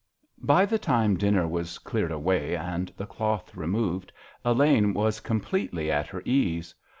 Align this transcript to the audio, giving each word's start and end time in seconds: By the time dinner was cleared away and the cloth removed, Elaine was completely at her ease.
By 0.41 0.65
the 0.65 0.79
time 0.79 1.15
dinner 1.15 1.47
was 1.47 1.77
cleared 1.77 2.11
away 2.11 2.55
and 2.57 2.91
the 2.97 3.05
cloth 3.05 3.55
removed, 3.55 4.11
Elaine 4.43 4.95
was 4.95 5.19
completely 5.19 5.91
at 5.91 6.07
her 6.07 6.23
ease. 6.25 6.73